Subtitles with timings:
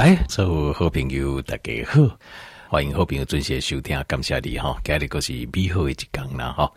[0.00, 2.00] 来，所有好朋友大家好，
[2.70, 6.72] 欢迎好朋友准时收听，感谢你哈，今日个是美好的一天啦哈。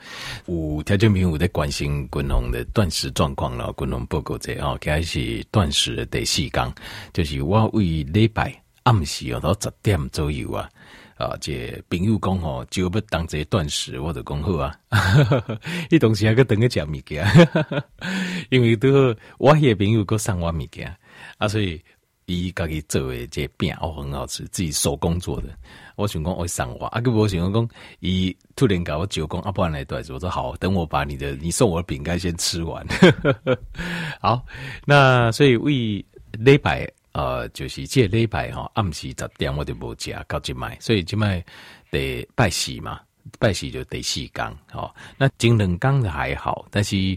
[0.46, 6.74] 有听众朋友在关心军红的断食状况了，军红报告者哈，今日是断食的第四天，
[7.14, 10.70] 就是我为礼拜暗时哦到十点左右啊，
[11.16, 14.78] 啊，这朋友讲吼，就要当这断食，我就讲好啊，
[15.90, 17.26] 伊同时还个等个食物件，
[18.52, 20.94] 因为都我迄个朋友个送我物件
[21.38, 21.82] 啊，所以。
[22.26, 25.50] 伊家己做诶，这饼哦很好吃，自己手工做的。
[25.96, 27.70] 我想讲会送我，啊，个我想讲，
[28.00, 32.86] 伊突然搞我就讲，啊，不然来对，我说好，等我把你的你送我的饼干先吃完。
[34.20, 34.44] 好，
[34.86, 41.44] 那所以为礼拜呃，就是这礼拜哈，暗时十点我就无食到即卖，所以即卖
[41.92, 43.00] 得拜喜嘛，
[43.38, 44.58] 拜喜就得四天。
[44.72, 47.16] 好，那前两天的还好，但是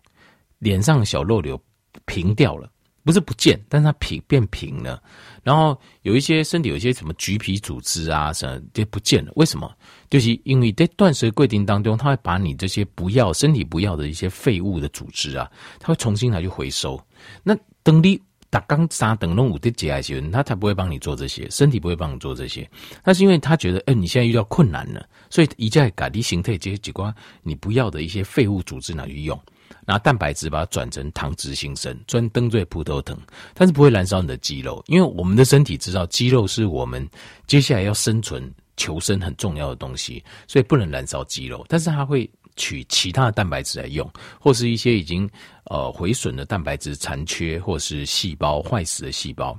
[0.58, 1.60] 脸上的小肉瘤
[2.04, 2.68] 平掉了，
[3.04, 5.00] 不是不见，但是它平变平了。
[5.44, 9.72] 然后有一些身体有一些什么橘皮组织啊什么就不见了，为什么？
[10.10, 17.00] 就是因为在断食规定当中，它会把你这些不要身体不要的一些废物的组织啊，它会重新来去回收。
[17.42, 18.20] 那等你
[18.50, 22.68] 打刚杀等弄五的节哀时，他才不会帮你做这些，身体不会帮你做这些。
[23.04, 29.38] 那是因为他觉得，哎、你现在遇到困难了，所以一再改的形态，这些几瓜你不要的一些废物组织拿去用，
[29.84, 33.18] 拿蛋白质把它转成糖质新生，专登做葡萄糖，
[33.52, 37.06] 但是不会燃烧你的肌肉，因为我们的身体知道肌肉是我们
[37.46, 42.30] 接下来要生存求生很重要的东西，所以不能燃烧肌肉，但是它会。
[42.58, 44.06] 取其他的蛋白质来用，
[44.38, 45.26] 或是一些已经
[45.64, 49.58] 呃毁损的蛋白质残缺，或是细胞坏死的细胞。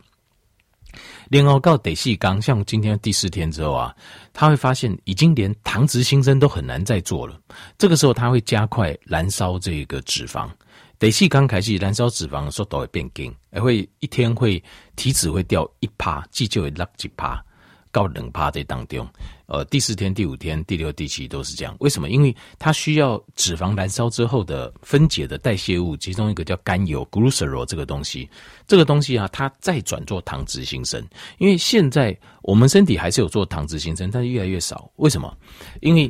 [1.29, 3.95] 连熬到得细刚，像今天第四天之后啊，
[4.33, 7.39] 他会发现已经连糖脂新生都很难再做了。
[7.77, 10.49] 这个时候他会加快燃烧这个脂肪，
[10.97, 14.61] 得细刚开始燃烧脂肪的速度会变紧，而会一天会
[14.95, 17.43] 体脂会掉一趴，肌就会落一趴。
[17.91, 19.07] 到冷趴在当中，
[19.51, 21.75] 呃，第四天、第五天、第六、第七都是这样。
[21.79, 22.07] 为什么？
[22.09, 28.29] 因为它需要脂肪燃烧之后的分解的代谢物，其中一个叫甘油 g l u c e r o l 这个东西。
[28.67, 31.03] 这个东西啊，它再转做糖脂新生。
[31.39, 34.87] 因为现在我们身体还是有做糖脂新生，但是越来越少。
[34.97, 35.35] 为什么？
[35.81, 36.07] 因为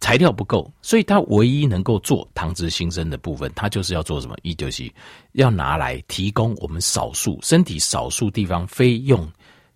[0.00, 4.36] 材料不够，所以它唯一能够做糖脂新生的部分，它就是要做什么？
[4.42, 4.88] 一就是
[5.32, 9.28] 要拿来提供我们少数身体少数地方非用。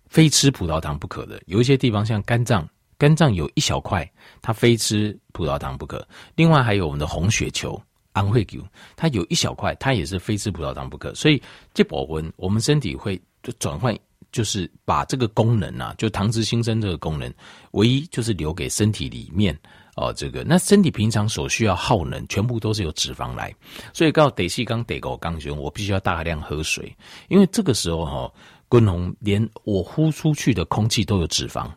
[0.09, 2.65] 非吃葡萄糖不可的，有一些地方像肝脏，
[2.97, 4.09] 肝脏有一小块，
[4.41, 6.05] 它非吃葡萄糖不可。
[6.35, 7.79] 另外还有我们的红血球，
[8.13, 8.59] 红血球，
[8.95, 11.13] 它有一小块，它也是非吃葡萄糖不可。
[11.13, 11.41] 所以
[11.73, 13.95] 这保温，我们身体会就转换，
[14.31, 17.31] 就是把这个功能啊，就糖脂新生这个功能，
[17.71, 19.57] 唯一就是留给身体里面
[19.95, 20.11] 哦。
[20.11, 23.53] 这个那身体平常所需要耗能，全部都是由脂肪来。
[23.93, 26.95] 所以告得细刚得狗刚雄，我必须要大量喝水，
[27.27, 28.31] 因为这个时候哈。
[28.69, 31.71] 滚红连我呼出去的空气都有脂肪，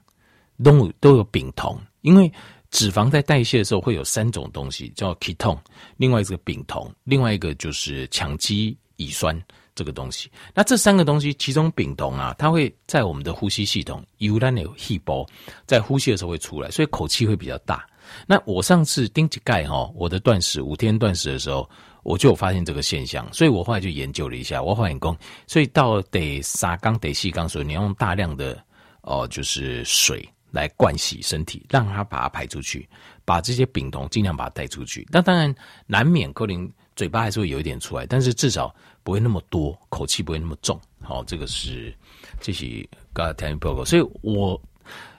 [0.62, 2.30] 都有都有丙酮，因为
[2.70, 5.58] 脂肪在代谢的时候会有三种东西叫 ketone，
[5.96, 9.36] 另外一个丙酮，另外一个就是羟基乙酸
[9.74, 10.30] 这个东西。
[10.54, 15.26] 那这三个东西，其中丙酮啊，它会在我们的呼吸系统 urine h e b
[15.66, 17.84] 在呼吸的时候会出来，所以口气会比较大。
[18.26, 21.68] 那我上次丁吉盖哈，我的断食五天断食的时候，
[22.02, 25.16] 我就有发现这个现象，所以我后来就研究了一下，我发现工，
[25.46, 28.62] 所以到得三缸得细缸所以，你要用大量的
[29.02, 32.88] 哦、就是水来灌洗身体，让它把它排出去，
[33.24, 35.06] 把这些丙酮尽量把它带出去。
[35.10, 35.54] 那当然
[35.86, 40.80] 难免可能嘴巴还是会有一点出来，但是至少不会那么多，口气不会那么重。
[41.02, 41.94] 好、哦，这个是
[42.40, 44.60] 这些刚才听报告，所以我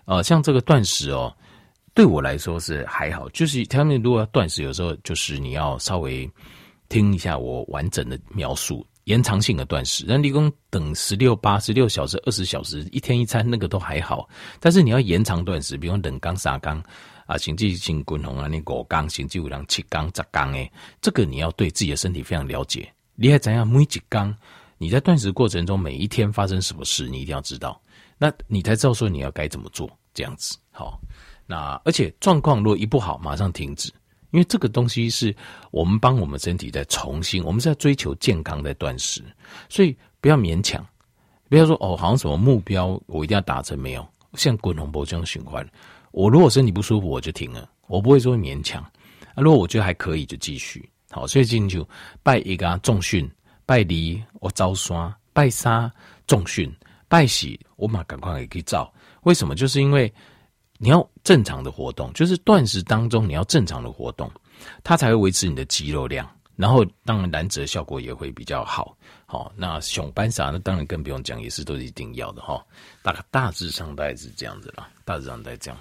[0.06, 1.36] 呃，像这个断食哦。
[1.94, 6.30] 对我来说是还好，就是他们如果要断食，有时候就是你要稍微
[6.88, 16.82] 听一下我完整的描述，延长性的断食，那你讲等十六八、十六小时、二十小时，一天一餐那个都还好，但是你要延长断食，比如冷缸、沙缸
[17.26, 20.72] 啊，甚至性滚红啊，你五缸、甚至有两七缸、十缸诶，
[21.02, 24.36] 这个你要对自己的身体非常了解，你还怎样每几缸？
[24.78, 27.80] 你在断食过程中每一天发生什么事，你一定要知道，
[28.18, 31.00] 那你才知道说你要该怎么做，这样子好。
[31.46, 33.92] 那而且状况如果一不好，马上停止，
[34.32, 35.36] 因为这个东西是
[35.72, 39.22] 我们帮我们身体在重新，我们是在追求健康在断食，
[39.70, 40.86] 所以不要勉强，
[41.50, 45.68] 不要说哦，好像什么目标我一定要达成没有，像滚红波这样循环。
[46.12, 48.82] 我如果身体不舒服，我就停了，我不会说勉强。
[49.34, 50.90] 啊，如果我觉得还可以，就继续。
[51.10, 51.88] 好，所以今天就
[52.24, 53.30] 拜一个重训，
[53.66, 55.92] 拜二我招刷，拜三
[56.26, 56.74] 重训，
[57.08, 58.92] 拜喜我嘛赶快也可以照。
[59.24, 59.54] 为什么？
[59.56, 60.12] 就是因为。
[60.84, 64.30] 你要正常的活动，就是断食当中你要正常的活动，
[64.84, 68.98] 它才会维持你的肌肉量，然后当然燃脂效果也会比较好。
[69.28, 72.60] 好，那熊班啥那当然更不用讲，也是都一定要的哈。
[73.04, 75.80] 大概大致上大概是这样子啦，大致上大概这样。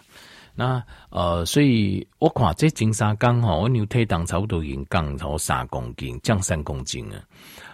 [0.55, 7.25] 那呃，所以我看这金沙刚哈，我牛体重差不多已经降超三公斤，降三公斤了。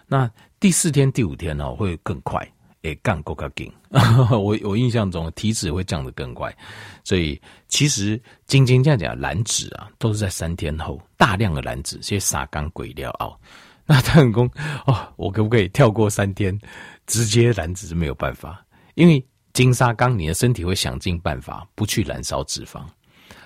[0.07, 0.31] 那
[0.61, 2.49] 第四天、第五天呢，会更快。
[2.87, 3.73] 也降够个紧，
[4.31, 6.57] 我我印象中体脂会降得更快，
[7.05, 13.37] 所以其实晶晶这样讲燃脂啊，都是在三天后大量的燃脂，些撒缸鬼料哦。
[13.89, 14.51] 那太公
[14.87, 16.59] 哦，我可不可以跳过三天
[17.07, 22.83] 直接燃脂是没有办法，因为金沙缸你的身体会想尽办法不去燃烧脂肪，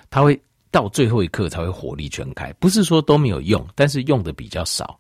[0.09, 0.41] 它会
[0.71, 4.99] 到最后一刻才会火力全开，不是说都没有用，但是用的比较少，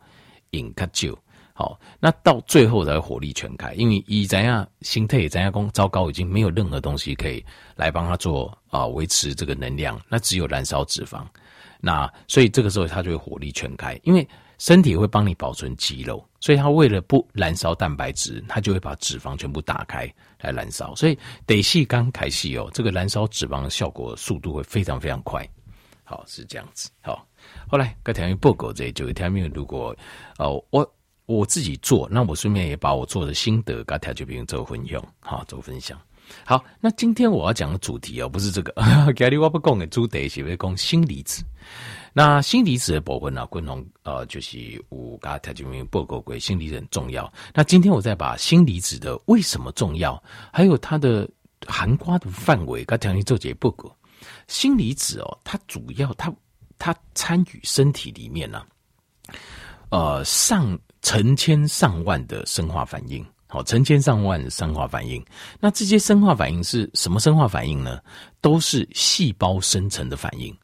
[0.51, 1.19] 引卡就。
[1.61, 7.45] 好，那到最后才会火力全开，因为以怎样心态怎样工糟糕，已经没有任何东西可以
[7.77, 11.23] 来帮他做啊维持这个能量，那只有燃烧脂肪。
[11.79, 14.27] 那所以这个时候他就会火力全开，因为
[14.57, 20.11] 身体会帮你保存肌肉，所以他为了不燃烧蛋白质，他就会把脂肪全部打开
[20.41, 20.95] 来燃烧。
[20.95, 25.47] 所以得细刚开细哦，这个燃烧脂肪的效果速度会非常非常快。
[26.05, 26.89] 好，是这样子。
[27.03, 27.23] 好，
[27.69, 29.95] 后来该条报告这就一条命，如果
[30.39, 30.91] 哦我。
[31.39, 35.97] 我自己做，那我顺便也把我做的心得跟调酒饼做分享，好做分享。
[36.45, 38.73] 好，那今天我要讲的主题哦，不是这个，
[39.17, 41.45] 今天我不讲的主题是要讲锌离子。
[42.13, 47.33] 那锌离子的部分呢，共同呃就是我跟调酒饼报告过，锌离子很重要。
[47.55, 50.21] 那今天我再把锌离子的为什么重要，
[50.53, 51.29] 还有它的
[51.67, 53.95] 涵盖的范围，跟调酒做解报告。
[54.49, 56.33] 锌离子哦，它主要它
[56.79, 58.65] 它参与身体里面呢、
[59.91, 60.77] 呃上。
[61.03, 65.25] 成千上万的生化反应，好，成千上万的生化反应。
[65.59, 67.99] 那这些生化反应是什么生化反应呢？
[68.41, 70.55] 都是细胞生成的反应，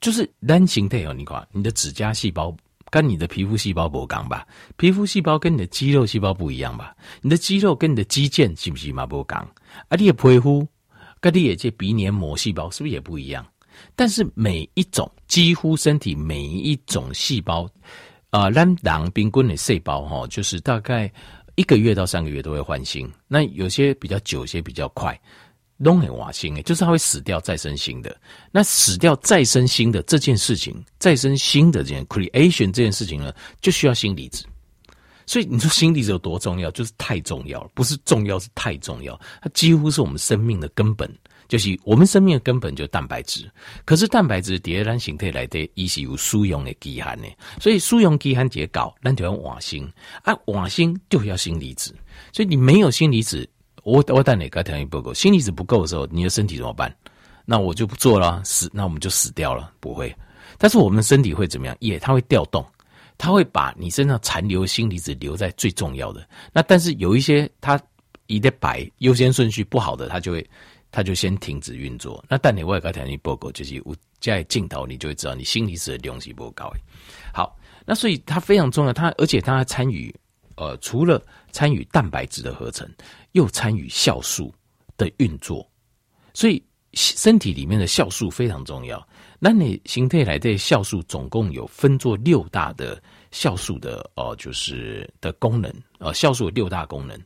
[0.00, 1.14] 就是单形态哦。
[1.14, 2.54] 你看，你的指甲细胞
[2.90, 4.46] 跟你的皮肤细胞不一样吧？
[4.76, 6.94] 皮肤细胞跟你的肌肉细胞不一样吧？
[7.22, 9.50] 你的肌肉跟你的肌腱是不是嘛不一样？
[9.88, 10.66] 啊，你的皮肤
[11.20, 13.46] 跟你的这鼻黏膜细胞是不是也不一样？
[13.96, 17.68] 但是每一种几乎身体每一种细胞。
[18.30, 21.10] 啊，蓝党冰棍的细胞哈，就是大概
[21.54, 23.10] 一个月到三个月都会换新。
[23.26, 25.18] 那有些比较久，有些比较快，
[25.78, 28.14] 拢会换新诶，就是它会死掉再生新的。
[28.52, 34.44] 那死掉再生新的这件事情，再生新的这件 creation 这件事情呢，就需要锌离子。
[35.24, 36.70] 所以你说锌离子有多重要？
[36.72, 39.18] 就是太重要了，不是重要，是太重要。
[39.40, 41.10] 它几乎是我们生命的根本。
[41.48, 43.50] 就是我们生命的根本就蛋白质，
[43.86, 47.26] 可是蛋白质第二单形态来的，伊是有输用的基含的，
[47.58, 49.90] 所以输用基含结构，咱就要瓦锌
[50.22, 51.94] 啊，瓦锌就要锌离子，
[52.34, 53.48] 所以你没有锌离子，
[53.82, 56.94] 我我带你个条件不够，锌离子不够的时候，你的身体怎么办？
[57.46, 60.14] 那我就不做了，死，那我们就死掉了，不会。
[60.58, 61.74] 但是我们身体会怎么样？
[61.80, 62.62] 也，它会调动，
[63.16, 66.28] 它会把你身上残留的锌离子留在最重要的。
[66.52, 67.80] 那但是有一些它
[68.26, 70.46] 一的摆优先顺序不好的，它就会。
[70.90, 72.24] 它就先停止运作。
[72.28, 76.72] 那但你外个条件报告就是我在镜头，你就会知道你心离子的量是不高。
[77.32, 78.92] 好，那所以它非常重要。
[78.92, 80.14] 它而且它参与
[80.56, 82.88] 呃，除了参与蛋白质的合成，
[83.32, 84.52] 又参与酵素
[84.96, 85.64] 的运作。
[86.34, 86.62] 所以
[86.94, 89.06] 身体里面的酵素非常重要。
[89.38, 97.16] 那你形态来的酵素总共有分作六大的酵素的哦、呃，就是的功能，呃，酵素有六大功能。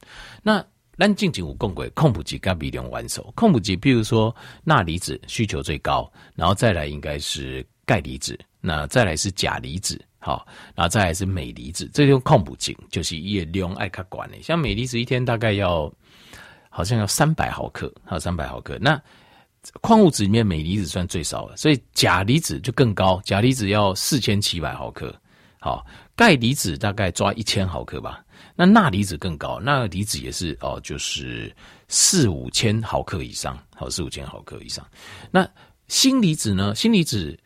[0.42, 0.62] 那
[0.98, 4.34] 咱进前有讲过，空腹肌跟微量完手，空腹肌，比如说
[4.64, 15.92] 钠离子需求最高，然后再来应该是钙离子，那再来是钾离子，好，然后再来是镁离子，这就空腹肌，就是一夜量爱卡管的，像镁离子一天大概要
[16.68, 19.00] 好像要三百毫克，还有三百毫克，那。
[19.80, 25.14] 矿物质里面镁离子算最少的，所以钾离子就更高，钾离子要四千七百毫克。
[25.60, 28.24] 好，钙离子大概抓一千毫克吧。
[28.64, 31.52] 那钠离子更高，钠离子也是哦，就是
[31.88, 34.86] 四五千毫克以上，好，四五千毫克以上。
[35.30, 35.48] 那
[35.88, 36.72] 锌离子呢？
[36.74, 37.38] 锌离子。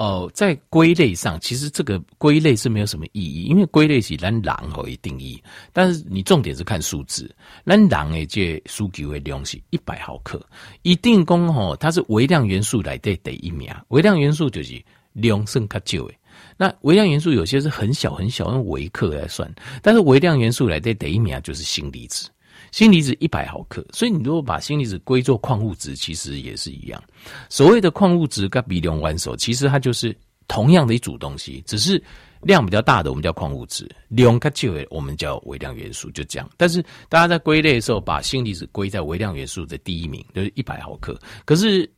[0.00, 7.28] 哦、在归类上，其实这个归类是没有什么意义，因为归类是咱人可以定义，但是你重点是看数字。
[7.66, 10.40] 咱人诶，这数据的量是一百毫克，
[10.82, 13.74] 一定讲吼，它是微量元素来的第一名。
[13.88, 14.80] 微量元素就是
[15.14, 16.17] 量算较少诶。
[16.56, 19.52] 那微量元素有些是很小很小，用微克来算，
[19.82, 22.28] 但是微量元素来的第一名就是锌离子。
[22.70, 27.02] 锌离子一百毫克，所以你如果把锌离子归作矿物质，其实也是一样。
[27.48, 30.14] 所谓的矿物质跟微量元素，其实它就是
[30.48, 32.02] 同样的一组东西，只是
[32.42, 36.50] 量比较大的我们叫矿物质，量较小的我们叫微量元素，就这样。
[36.58, 41.18] 但是大家在归类的时候，把锌离子归在微量元素的第一名，就是一百毫克。
[41.46, 41.90] 可是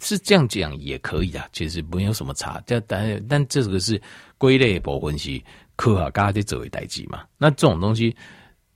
[0.00, 2.62] 是这样讲也可以啊，其实没有什么差。
[2.66, 4.00] 但但但这个是
[4.36, 5.40] 归类部分是
[5.76, 7.24] 科学家在作为代际嘛。
[7.36, 8.16] 那这种东西。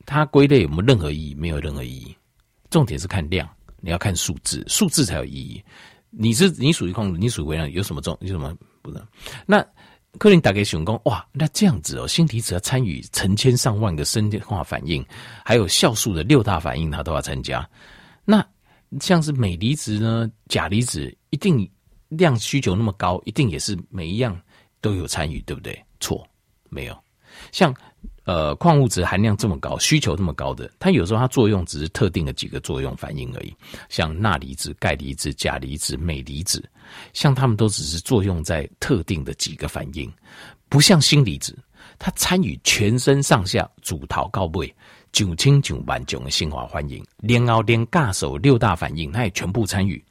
[0.05, 1.35] 它归类有没有任何意义？
[1.37, 2.13] 没有任何意义。
[2.71, 3.49] 重点是看量，
[3.81, 5.63] 你要看数字，数字才有意义。
[6.11, 8.19] 你是你属于控制，你属于微量，有什么重？
[8.21, 8.53] 有什么
[8.83, 9.01] 不能？
[9.47, 9.65] 那
[10.19, 15.07] 克林打给熊工，哇，那这样子哦，锌离子要参与成千上万个生化反应，
[15.45, 17.65] 还有酵素的六大反应，它都要参加。
[18.25, 18.45] 那
[19.01, 21.71] 像是镁离子呢，钾离子一定
[22.09, 24.39] 量需求那么高，一定也是每一样
[24.81, 25.83] 都有参与，对不对？
[26.01, 26.27] 错，
[26.69, 26.97] 没有。
[27.51, 27.75] 像。
[28.25, 33.53] 呃，矿物质含量这么高，需求这么高的，它有时候它作用只是特定的几个作用反应而已。
[33.89, 36.65] 像钠离子、钙离子、钾离子、镁离子，
[37.13, 40.09] 像它们都只是作用在特定的几个反应，
[40.69, 41.59] 不像锌离子，
[41.99, 44.73] 它参与全身上下主头到尾
[45.13, 50.03] 九千九万种的生化反应，连熬连尬手六大反应，它也全部参与。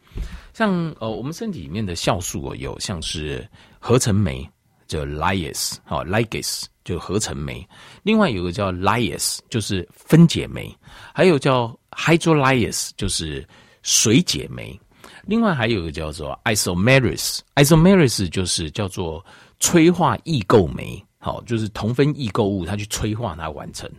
[0.54, 3.48] 像呃，我们身体里面的酵素有像是
[3.80, 4.48] 合成酶，
[4.88, 7.68] 叫 Lyase 好 Ligase 就合成酶，
[8.04, 10.76] 另外有个叫 Lyase，就是分解酶，
[11.14, 13.48] 还有叫 Hydrolyase，就是
[13.82, 14.80] 水解酶。
[15.26, 19.24] 另外还有一个叫做 Isomerase，Isomerase 就是叫做
[19.60, 23.90] 催化异构酶，好，就是同分异构物，它去催化它完成。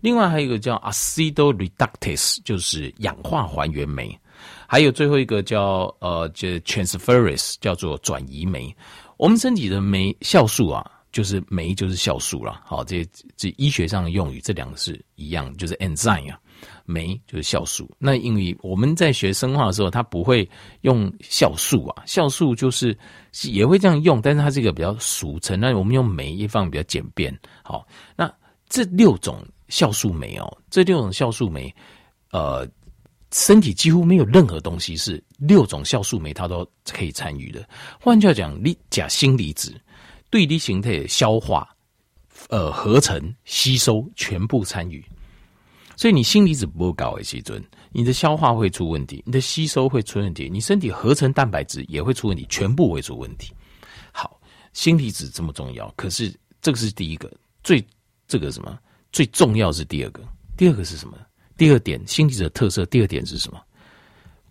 [0.00, 4.18] 另外还有一个叫 Acidoreductase，就是氧化还原酶。
[4.66, 8.74] 还有最后一个叫呃，就 Transferase，叫做转移酶。
[9.18, 10.90] 我们身体的酶酵素啊。
[11.12, 13.04] 就是酶就是酵素了，好，这
[13.36, 16.38] 这医学上的用语，这两个是一样，就是 enzyme 啊，
[16.84, 17.90] 酶就是酵素。
[17.98, 20.48] 那因为我们在学生化的时候，它不会
[20.82, 22.96] 用酵素啊，酵素就是
[23.44, 25.58] 也会这样用，但是它是一个比较俗称。
[25.58, 27.36] 那我们用酶一方比较简便。
[27.62, 27.86] 好，
[28.16, 28.32] 那
[28.68, 31.74] 这六种酵素酶哦，这六种酵素酶，
[32.30, 32.68] 呃，
[33.32, 37.68] 身体几乎没有任何东西是六种酵素酶它都可以参与的。
[38.00, 39.74] 换句话讲，你钾锌离子。
[40.32, 41.68] 对离形态消化、
[42.50, 45.04] 呃合成、吸收全部参与，
[46.00, 47.56] 所以你锌离子不够高的时候，
[47.92, 53.52] 你的消化会出问题，你的吸收会出问题，你身体合成蛋白质也会出问题，全部会出问题。
[54.10, 54.40] 好，
[54.72, 57.30] 锌离子这么重要，可是这个是第一个，
[57.62, 57.86] 最
[58.26, 58.78] 这个什么
[59.12, 60.26] 最重要是第二个，
[60.56, 61.18] 第二个是什么？
[61.58, 63.60] 第二点，锌离子的特色，第二点是什么？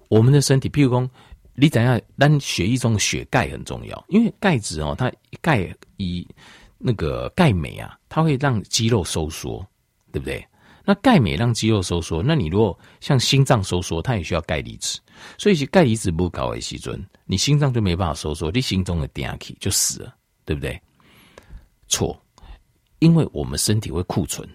[0.08, 1.10] 我们的身体，譬如说。
[1.62, 6.25] 你等下，但血液中的血钙很重要，因为钙质哦，它钙以
[6.77, 9.65] 那个钙镁啊，它会让肌肉收缩，
[10.13, 10.41] 对不对？
[10.86, 15.00] 那钙镁让肌肉收缩，那你如果像心脏收缩，它也需要钙离子，
[15.38, 20.82] 所以钙离子不搞的时候，你心脏就没办法收缩，你心中的电气就死了，对不对？
[21.88, 22.20] 错，
[23.00, 24.48] 因为我们身体会库存。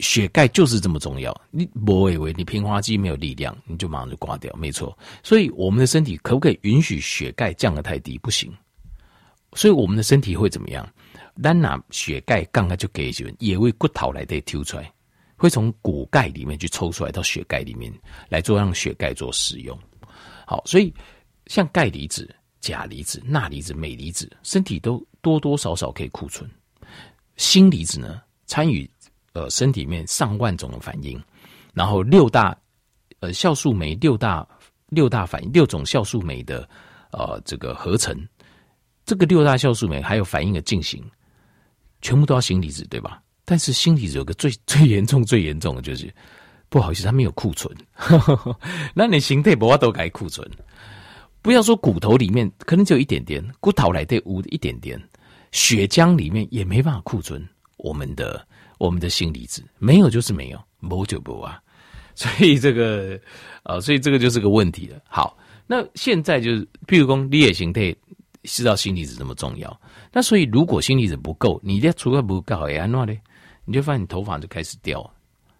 [0.00, 4.96] 血钙就是这么重要，你不以为你平滑肌没有力量，你就马上就挂掉，没错。
[5.24, 8.16] 所以我们的身体可不可以允许血钙降得太低？
[8.18, 8.56] 不行。
[9.54, 10.88] 所以我们的身体会怎么样？
[11.42, 14.92] 单拿血钙降了就给人，也会骨头来得抽出来，
[15.38, 17.90] 会从骨钙里面去抽出来到血钙里面
[18.28, 19.78] 来做让血钙做使用。
[20.46, 20.92] 好，所以
[21.46, 22.28] 像钙离子、
[22.60, 26.50] 钾离子、钠离子、镁离子，身体都多多少少可以库存。
[27.36, 28.90] 锌离子呢，参与。
[29.34, 31.22] 呃，身体里面上万种的反应，
[31.72, 32.58] 然后六大
[33.20, 34.44] 呃酵素酶六大
[34.88, 36.68] 六大反应六种酵素酶的
[37.12, 38.16] 呃这个合成，
[39.04, 41.04] 这个六大酵素酶还有反应的进行，
[42.00, 43.22] 全部都要锌离子，对吧？
[43.50, 46.12] 但是锌离子有个最 最严重、最严重的就是，
[46.68, 47.74] 不好意思，它没有库存。
[48.92, 50.46] 那你形态不要都改库存，
[51.40, 55.02] 不要说骨头里面可能只有一点点，骨头来对无一点点，
[55.50, 57.42] 血浆里面也没办法库存
[57.78, 61.58] 我们的我们的锌离子，没有就是没有，没就没啊。
[62.14, 63.18] 所以这个
[63.62, 65.00] 啊，所以这个就是个问题了。
[65.08, 67.96] 好，那现在就是，譬如说，你也形态
[68.42, 69.80] 知道锌离子这么重要，
[70.12, 73.14] 那所以如果锌离子不够，你的除了不够，哎，安怎呢？
[73.68, 74.98] 你就发现你头发就开始掉，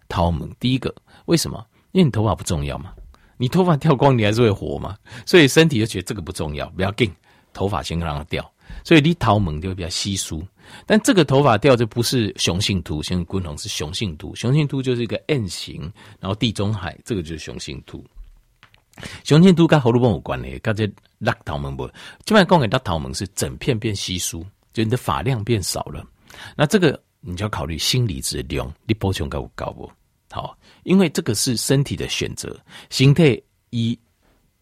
[0.07, 0.47] 头毛。
[0.59, 0.91] 第一个
[1.25, 1.63] 为什么？
[1.91, 2.91] 因为你头发不重要嘛，
[3.37, 4.97] 你头发掉光，你还是会活嘛，
[5.27, 7.13] 所以身体就觉得这个不重要，不要紧，
[7.53, 8.51] 头发先让它掉，
[8.83, 10.43] 所以你头毛就会比较稀疏。
[10.87, 15.81] 但这个头发掉就不是雄性秃，像昆虫是雄性秃，雄性秃就是一个 N 型，
[16.19, 18.03] 然后地中海这个就是雄性秃。
[19.23, 21.87] 雄性秃跟喉咙有关的，跟这落头毛不？
[22.25, 26.03] 基本上讲给落头毛是整片变稀疏，就你的发量变少了。
[26.55, 29.91] 那这个你就要考虑锌离子的量，你补充够不够不？
[30.31, 32.59] 好，因为这个是身体的选择，
[32.89, 33.97] 形态一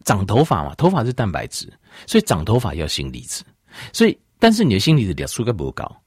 [0.06, 1.72] 长头发嘛，头发是蛋白质，
[2.06, 3.44] 所以长头发要锌离子，
[3.92, 4.18] 所以。
[4.40, 6.00] 但是你的锌离子量数个不高，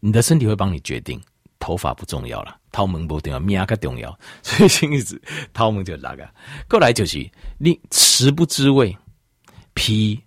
[0.00, 1.22] 你的身体会帮你决定，
[1.60, 6.28] 头发不重要了，头毛不重要，命更重要， 所以锌离子头毛就那个。
[6.68, 8.98] 过来就是你食不知味，
[9.72, 10.20] 皮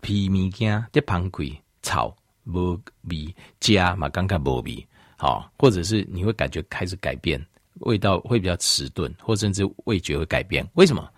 [0.00, 1.44] 皮物件在旁开
[1.82, 2.12] 炒
[2.46, 4.84] 无味，加嘛感觉无味，
[5.22, 7.40] 好，或者是你会感觉开始改变，
[7.82, 10.68] 味道会比较迟钝，或甚至味觉会改变。
[10.74, 11.08] 为什么？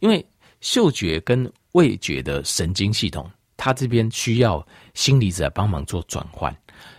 [0.00, 0.26] 因为
[0.60, 3.30] 嗅觉跟味觉的神经系统。
[3.56, 6.54] 它这边需要锌离子来帮忙做转换，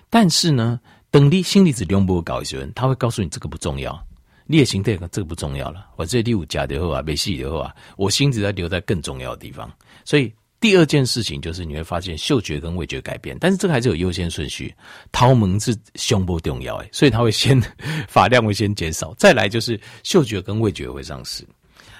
[0.10, 0.80] 但是呢，
[1.12, 4.08] 等你锌离子量不高的时候，他会告诉你这个不重要，
[4.46, 5.86] 你的形态这个不重要了。
[5.98, 9.70] 我这第五加的后啊，没戏的后啊，我锌离子留在更重要的地方。
[10.06, 10.34] 所以
[10.66, 14.74] 第二件事情就是你会发现嗅觉跟味觉改变，但是这个还是有优先顺序。
[15.12, 17.62] 头毛是胸部重要诶，所以它会先
[18.10, 21.48] 发量会先减少，再来就是嗅觉跟味觉会丧失。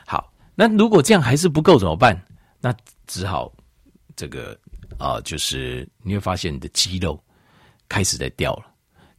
[0.04, 2.20] 好，那如果这样还是不够怎么办？
[2.60, 2.76] 那
[3.06, 3.54] 只好。
[4.16, 4.58] 这个
[4.98, 7.24] 啊、就是你会发现你的肌肉
[7.88, 8.66] 开始在掉了，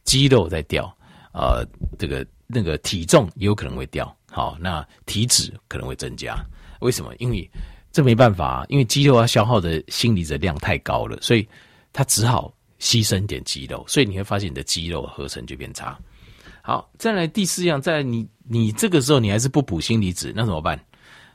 [0.03, 0.93] 肌肉在掉，
[1.31, 1.65] 呃，
[1.97, 6.35] 这个那个体重也有可能会掉，好，那体脂可能会增加。
[6.81, 7.15] 为什么？
[7.17, 7.49] 因为
[7.97, 11.47] 这没办法，因为肌肉要消耗的锌离子量太高了，所以
[11.91, 15.97] 它只好牺牲点肌肉，所以你会发现你的肌肉合成就变差。
[16.61, 20.79] 好，再来第四样，在你你这个时候你还是不补锌离子，那怎么办？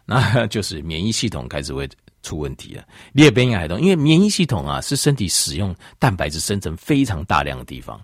[0.07, 1.89] 那就是免疫系统开始会。
[2.25, 8.01] 出问题了，裂变亚海东，因为免疫系统啊是身体使用蛋白质生成非常大量的地方，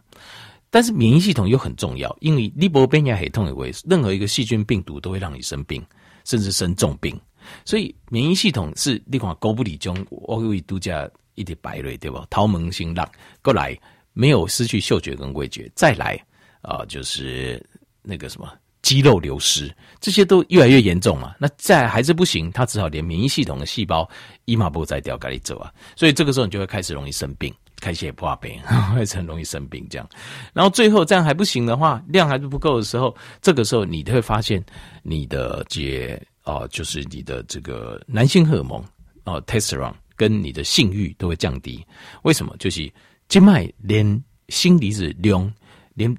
[0.71, 5.81] 但是免疫系统又很重要，因为利伯变亚海东以为任何一个细菌病毒都会让你生病，
[6.25, 7.17] 甚至生重病，
[7.65, 12.27] 所以免疫系统是你看狗不理中，我为度假一点白瑞对吧？
[12.31, 13.09] 桃门新浪
[13.43, 13.79] 过来
[14.13, 16.19] 没有失去嗅觉跟味觉，再来
[16.63, 17.65] 啊、就是
[18.03, 18.53] 那个什么。
[18.81, 21.35] 肌肉流失，这些都越来越严重嘛？
[21.39, 24.09] 那再还是不行，他只好连免疫系统的细胞
[24.45, 25.71] 一马步再掉，赶紧走啊！
[25.97, 28.59] 所以这个时候你就会开始容易生病，开始也破病，
[28.95, 30.09] 会很容易生病这样。
[30.55, 34.65] 然后最后这样还不行的话，量还是不够的时候，这个时候你会发现
[35.03, 38.83] 你的结哦、就是你的这个男性荷尔蒙
[39.25, 41.85] 哦，testosterone 跟你的性欲都会降低。
[42.23, 42.57] 为什么？
[42.59, 42.93] 就是
[43.29, 44.05] 静脉连
[44.49, 45.53] 锌离子量
[45.95, 46.17] 连。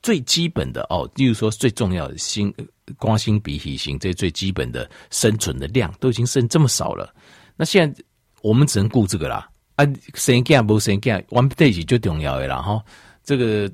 [0.00, 2.54] 最基本的哦，例如说最重要的锌、
[2.98, 7.12] 光锌、比锌、锌，这最基本的生存的量都已经剩这么少了。
[7.56, 8.04] 那现在
[8.40, 9.50] 我们只能顾这个啦。
[9.74, 12.80] 啊，生囝不生囝，完在一起最重要的啦哈。
[13.24, 13.70] 这个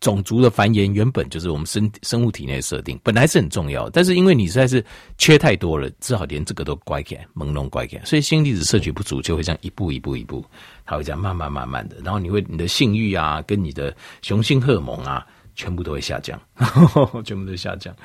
[0.00, 4.84] 种族的繁衍原本就是我们生生物体内设定，本来是很重要，但是因为你实在是
[5.18, 8.04] 缺太多了，只好连这个都乖起来，朦胧乖起来。
[8.04, 10.44] 所以锌离子摄取不足，就会这样一步一步一步，
[10.84, 15.26] 它会这样慢慢慢慢的，然后你会你的性欲啊，跟你的雄性荷尔蒙啊。
[15.58, 16.38] 全部都会下降，
[17.24, 17.96] 全部都下降，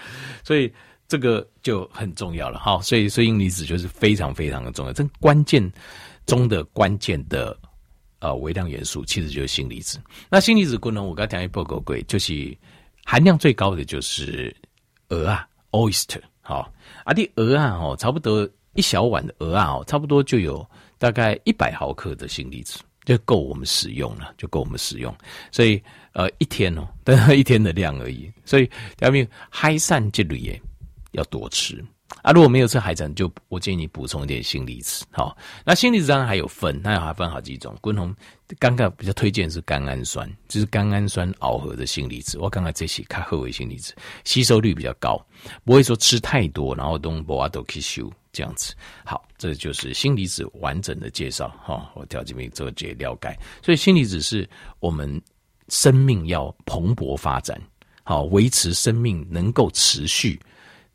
[0.41, 0.71] 所以
[1.05, 2.57] 这个就很重要了。
[2.57, 5.69] 好，所以所以锌离子就是非常非常的重要，这关键
[6.25, 7.53] 中的关键的
[8.21, 9.99] 呃微量元素，其实就是锌离子。
[10.29, 12.57] 那锌离子功能，我刚讲一报告过，就是
[13.03, 14.55] 含量最高的就是
[15.09, 16.21] 鹅啊，oyster。
[16.39, 16.71] 好，
[17.03, 20.65] 啊，的鹅啊，哦，差不多一小碗的鹅啊，哦，差不多就有
[20.97, 22.79] 大概一百毫克的锌离子。
[23.03, 25.11] 就够我们使用了，就够我们使用。
[25.51, 25.81] 所以，
[26.13, 28.31] 呃，一天哦，但 是一天的量而已。
[28.45, 30.61] 所以，第二名海产这类也
[31.13, 31.83] 要多吃
[32.21, 32.31] 啊。
[32.31, 35.05] 如果没有吃海产，就我建议你补充一点锌离子。
[35.11, 37.75] 好，那锌离子当然还有分，那还分好几种。
[37.81, 38.15] 共同
[38.59, 42.37] 刚刚比较推荐是甘氨酸，就是甘氨酸螯合的锌离子。
[42.37, 43.93] 我刚刚这些看合为锌离子，
[44.23, 45.19] 吸收率比较高，
[45.63, 48.11] 不会说吃太多，然后都不阿都吸收。
[48.33, 51.91] 这样子，好，这就是锌离子完整的介绍哈。
[51.93, 55.21] 我调这边做解了解，所以锌离子是我们
[55.67, 57.61] 生命要蓬勃发展，
[58.03, 60.39] 好，维持生命能够持续，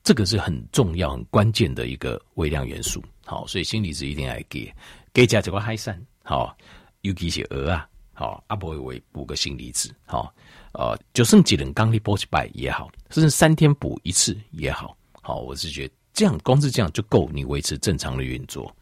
[0.07, 3.03] 这个是很重要、很关键的一个微量元素。
[3.25, 4.73] 好，所以锌离子一定要给，
[5.13, 6.57] 给加几个海参，好，
[7.01, 10.33] 尤其是鹅啊，好，阿伯为补个锌离子，好，
[10.75, 18.73] 呃，就剩几人刚力补一百也好，甚至三天补一次也好，好，我是觉得这样光是这样就够你维持正常的运作。